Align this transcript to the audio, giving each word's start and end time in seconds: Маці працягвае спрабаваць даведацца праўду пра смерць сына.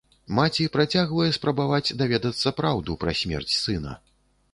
Маці 0.37 0.65
працягвае 0.77 1.27
спрабаваць 1.37 1.95
даведацца 1.99 2.53
праўду 2.61 2.97
пра 3.05 3.11
смерць 3.21 3.53
сына. 3.59 3.93